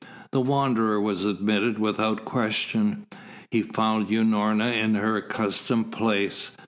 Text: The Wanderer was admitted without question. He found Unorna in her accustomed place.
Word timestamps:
The 0.31 0.41
Wanderer 0.41 0.99
was 0.99 1.25
admitted 1.25 1.77
without 1.77 2.25
question. 2.25 3.05
He 3.51 3.61
found 3.61 4.07
Unorna 4.07 4.71
in 4.75 4.95
her 4.95 5.15
accustomed 5.17 5.91
place. 5.91 6.57